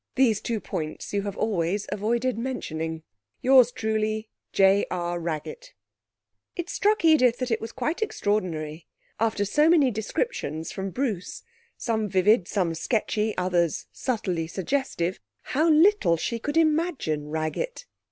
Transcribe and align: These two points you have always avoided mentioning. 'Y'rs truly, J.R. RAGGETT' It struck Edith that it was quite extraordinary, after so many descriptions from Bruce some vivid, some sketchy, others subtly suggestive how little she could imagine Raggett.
These 0.15 0.41
two 0.41 0.59
points 0.59 1.13
you 1.13 1.21
have 1.21 1.37
always 1.37 1.85
avoided 1.91 2.35
mentioning. 2.35 3.03
'Y'rs 3.43 3.71
truly, 3.71 4.29
J.R. 4.51 5.19
RAGGETT' 5.19 5.75
It 6.55 6.71
struck 6.71 7.05
Edith 7.05 7.37
that 7.37 7.51
it 7.51 7.61
was 7.61 7.71
quite 7.71 8.01
extraordinary, 8.01 8.87
after 9.19 9.45
so 9.45 9.69
many 9.69 9.91
descriptions 9.91 10.71
from 10.71 10.89
Bruce 10.89 11.43
some 11.77 12.09
vivid, 12.09 12.47
some 12.47 12.73
sketchy, 12.73 13.37
others 13.37 13.85
subtly 13.91 14.47
suggestive 14.47 15.19
how 15.43 15.69
little 15.69 16.17
she 16.17 16.39
could 16.39 16.57
imagine 16.57 17.27
Raggett. 17.27 17.85